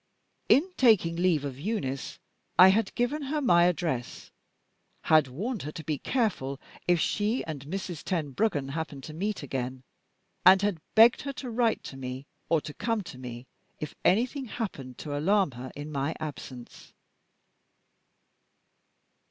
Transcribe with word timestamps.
In 0.49 0.67
taking 0.77 1.15
leave 1.15 1.45
of 1.45 1.59
Eunice, 1.59 2.17
I 2.57 2.69
had 2.69 2.95
given 2.95 3.21
her 3.21 3.39
my 3.39 3.65
address; 3.65 4.31
had 5.03 5.27
warned 5.27 5.61
her 5.61 5.71
to 5.73 5.83
be 5.83 5.99
careful, 5.99 6.59
if 6.87 6.99
she 6.99 7.45
and 7.45 7.65
Mrs. 7.67 8.01
Tenbruggen 8.03 8.69
happened 8.69 9.03
to 9.03 9.13
meet 9.13 9.43
again, 9.43 9.83
and 10.43 10.59
had 10.63 10.81
begged 10.95 11.21
her 11.21 11.33
to 11.33 11.51
write 11.51 11.83
to 11.83 11.97
me, 11.97 12.25
or 12.49 12.61
to 12.61 12.73
come 12.73 13.03
to 13.03 13.19
me, 13.19 13.45
if 13.79 13.93
anything 14.03 14.45
happened 14.45 14.97
to 14.97 15.15
alarm 15.15 15.51
her 15.51 15.71
in 15.75 15.91
my 15.91 16.15
absence. 16.19 16.93